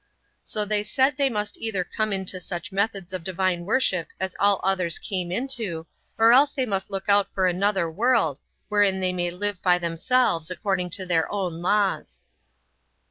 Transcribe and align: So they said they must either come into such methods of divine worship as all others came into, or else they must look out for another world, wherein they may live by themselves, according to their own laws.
So 0.43 0.65
they 0.65 0.81
said 0.81 1.15
they 1.15 1.29
must 1.29 1.59
either 1.59 1.83
come 1.83 2.11
into 2.11 2.39
such 2.39 2.71
methods 2.71 3.13
of 3.13 3.23
divine 3.23 3.65
worship 3.65 4.07
as 4.19 4.35
all 4.39 4.59
others 4.63 4.97
came 4.97 5.31
into, 5.31 5.85
or 6.17 6.31
else 6.31 6.51
they 6.53 6.65
must 6.65 6.89
look 6.89 7.07
out 7.07 7.31
for 7.35 7.45
another 7.45 7.87
world, 7.87 8.41
wherein 8.67 8.99
they 8.99 9.13
may 9.13 9.29
live 9.29 9.61
by 9.61 9.77
themselves, 9.77 10.49
according 10.49 10.89
to 10.97 11.05
their 11.05 11.31
own 11.31 11.61
laws. 11.61 12.23